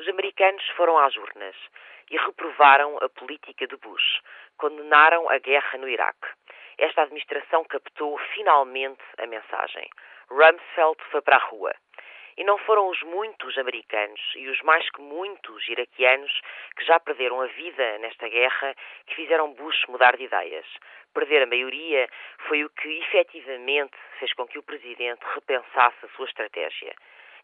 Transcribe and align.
Os 0.00 0.08
americanos 0.08 0.66
foram 0.78 0.96
às 0.96 1.14
urnas 1.14 1.54
e 2.10 2.16
reprovaram 2.16 2.96
a 3.02 3.08
política 3.10 3.66
de 3.66 3.76
Bush, 3.76 4.22
condenaram 4.56 5.28
a 5.28 5.36
guerra 5.36 5.76
no 5.76 5.86
Iraque. 5.86 6.26
Esta 6.78 7.02
administração 7.02 7.66
captou 7.66 8.16
finalmente 8.32 9.02
a 9.18 9.26
mensagem. 9.26 9.86
Rumsfeld 10.30 10.96
foi 11.10 11.20
para 11.20 11.36
a 11.36 11.44
rua. 11.50 11.74
E 12.38 12.44
não 12.44 12.56
foram 12.56 12.88
os 12.88 13.02
muitos 13.02 13.58
americanos 13.58 14.22
e 14.36 14.48
os 14.48 14.58
mais 14.62 14.88
que 14.88 15.02
muitos 15.02 15.68
iraquianos 15.68 16.32
que 16.78 16.84
já 16.86 16.98
perderam 16.98 17.42
a 17.42 17.46
vida 17.48 17.98
nesta 17.98 18.26
guerra 18.26 18.74
que 19.06 19.16
fizeram 19.16 19.52
Bush 19.52 19.84
mudar 19.86 20.16
de 20.16 20.24
ideias. 20.24 20.66
Perder 21.12 21.42
a 21.42 21.46
maioria 21.46 22.08
foi 22.48 22.64
o 22.64 22.70
que 22.70 22.88
efetivamente 23.00 23.98
fez 24.18 24.32
com 24.32 24.46
que 24.46 24.58
o 24.58 24.62
presidente 24.62 25.20
repensasse 25.34 26.06
a 26.06 26.08
sua 26.16 26.24
estratégia. 26.24 26.94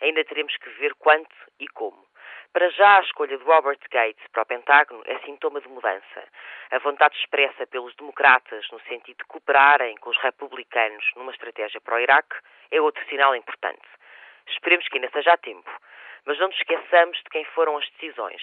Ainda 0.00 0.24
teremos 0.24 0.56
que 0.56 0.70
ver 0.70 0.94
quanto 0.94 1.34
e 1.58 1.68
como. 1.68 2.06
Para 2.52 2.70
já, 2.70 2.96
a 2.96 3.02
escolha 3.02 3.36
de 3.36 3.44
Robert 3.44 3.78
Gates 3.90 4.26
para 4.32 4.42
o 4.42 4.46
Pentágono 4.46 5.02
é 5.04 5.18
sintoma 5.18 5.60
de 5.60 5.68
mudança. 5.68 6.24
A 6.70 6.78
vontade 6.78 7.14
expressa 7.18 7.66
pelos 7.66 7.94
democratas 7.96 8.66
no 8.70 8.80
sentido 8.80 9.18
de 9.18 9.24
cooperarem 9.24 9.94
com 9.96 10.08
os 10.08 10.16
republicanos 10.18 11.04
numa 11.16 11.32
estratégia 11.32 11.80
para 11.82 11.96
o 11.96 12.00
Iraque 12.00 12.36
é 12.70 12.80
outro 12.80 13.04
sinal 13.08 13.36
importante. 13.36 13.86
Esperemos 14.46 14.88
que 14.88 14.96
ainda 14.96 15.10
seja 15.10 15.34
a 15.34 15.36
tempo. 15.36 15.70
Mas 16.24 16.38
não 16.38 16.48
nos 16.48 16.56
esqueçamos 16.56 17.18
de 17.18 17.30
quem 17.30 17.44
foram 17.44 17.76
as 17.76 17.88
decisões. 17.90 18.42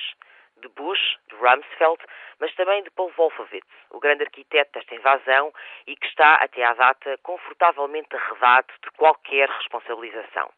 De 0.57 0.67
Bush, 0.67 1.17
de 1.27 1.35
Rumsfeld, 1.35 2.05
mas 2.39 2.53
também 2.53 2.83
de 2.83 2.91
Paul 2.91 3.11
Wolfowitz, 3.17 3.67
o 3.89 3.99
grande 3.99 4.23
arquiteto 4.23 4.73
desta 4.73 4.93
invasão 4.93 5.51
e 5.87 5.95
que 5.95 6.05
está, 6.05 6.35
até 6.35 6.63
à 6.63 6.73
data, 6.73 7.17
confortavelmente 7.23 8.15
arredado 8.15 8.71
de 8.83 8.91
qualquer 8.91 9.49
responsabilização. 9.49 10.51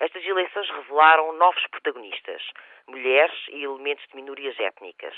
Estas 0.00 0.24
eleições 0.24 0.70
revelaram 0.70 1.32
novos 1.32 1.66
protagonistas, 1.66 2.40
mulheres 2.86 3.36
e 3.48 3.64
elementos 3.64 4.06
de 4.06 4.14
minorias 4.14 4.54
étnicas. 4.60 5.14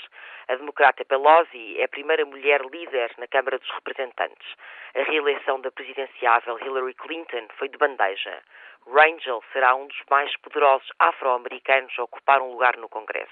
A 0.47 0.55
democrata 0.55 1.05
Pelosi 1.05 1.79
é 1.79 1.83
a 1.83 1.87
primeira 1.87 2.25
mulher 2.25 2.61
líder 2.65 3.13
na 3.19 3.27
Câmara 3.27 3.59
dos 3.59 3.69
Representantes. 3.69 4.55
A 4.95 5.03
reeleição 5.03 5.61
da 5.61 5.71
presidenciável 5.71 6.57
Hillary 6.57 6.95
Clinton 6.95 7.47
foi 7.57 7.69
de 7.69 7.77
bandeja. 7.77 8.41
Rangel 8.87 9.43
será 9.53 9.75
um 9.75 9.85
dos 9.85 10.01
mais 10.09 10.35
poderosos 10.37 10.91
afro-americanos 10.97 11.93
a 11.99 12.03
ocupar 12.03 12.41
um 12.41 12.51
lugar 12.51 12.75
no 12.77 12.89
Congresso. 12.89 13.31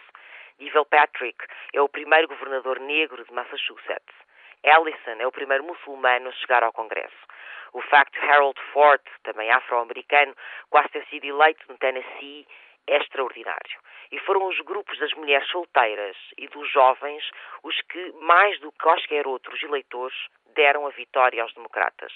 Devil 0.59 0.86
Patrick 0.86 1.44
é 1.73 1.81
o 1.81 1.89
primeiro 1.89 2.28
governador 2.28 2.80
negro 2.80 3.25
de 3.25 3.34
Massachusetts. 3.34 4.16
Allison 4.65 5.17
é 5.19 5.27
o 5.27 5.31
primeiro 5.31 5.63
muçulmano 5.63 6.29
a 6.29 6.33
chegar 6.33 6.63
ao 6.63 6.73
Congresso. 6.73 7.15
O 7.73 7.81
facto 7.81 8.19
de 8.19 8.25
Harold 8.25 8.59
Ford, 8.73 9.01
também 9.23 9.51
afro-americano, 9.51 10.35
quase 10.69 10.89
ter 10.89 11.05
sido 11.05 11.25
eleito 11.25 11.63
no 11.69 11.77
Tennessee, 11.77 12.47
é 12.88 12.97
extraordinário. 12.97 13.79
E 14.11 14.19
foram 14.19 14.47
os 14.47 14.59
grupos 14.61 14.97
das 14.97 15.13
mulheres 15.13 15.47
solteiras 15.49 16.17
e 16.38 16.47
dos 16.47 16.69
jovens 16.71 17.23
os 17.63 17.79
que, 17.83 18.11
mais 18.21 18.59
do 18.59 18.71
que 18.71 18.79
quaisquer 18.79 19.27
outros 19.27 19.61
eleitores, 19.61 20.17
deram 20.55 20.88
a 20.88 20.89
vitória 20.89 21.44
aos 21.44 21.53
democratas. 21.53 22.11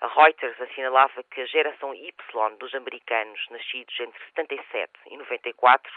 A 0.00 0.08
Reuters 0.08 0.60
assinalava 0.60 1.22
que 1.30 1.40
a 1.40 1.46
geração 1.46 1.94
Y 1.94 2.12
dos 2.58 2.74
americanos 2.74 3.40
nascidos 3.50 3.98
entre 4.00 4.18
77 4.34 4.92
e 5.06 5.16
94, 5.16 5.92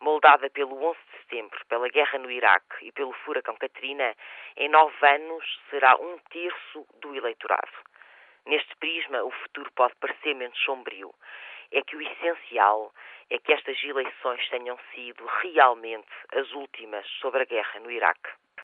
moldada 0.00 0.48
pelo 0.50 0.74
11 0.82 0.98
de 0.98 1.18
setembro, 1.18 1.66
pela 1.66 1.88
guerra 1.88 2.18
no 2.18 2.30
Iraque 2.30 2.86
e 2.86 2.92
pelo 2.92 3.12
furacão 3.24 3.56
Katrina, 3.56 4.14
em 4.56 4.68
nove 4.68 4.94
anos 5.06 5.44
será 5.70 5.96
um 5.96 6.18
terço 6.30 6.86
do 7.00 7.14
eleitorado. 7.14 7.72
Neste 8.46 8.74
prisma, 8.76 9.22
o 9.22 9.30
futuro 9.30 9.70
pode 9.72 9.94
parecer 9.96 10.34
menos 10.34 10.58
sombrio. 10.60 11.12
É 11.70 11.82
que 11.82 11.96
o 11.96 12.00
essencial 12.00 12.92
é 13.30 13.38
que 13.38 13.52
estas 13.52 13.82
eleições 13.82 14.48
tenham 14.48 14.78
sido 14.94 15.24
realmente 15.42 16.08
as 16.32 16.50
últimas 16.52 17.06
sobre 17.20 17.42
a 17.42 17.44
guerra 17.44 17.80
no 17.80 17.90
Iraque. 17.90 18.30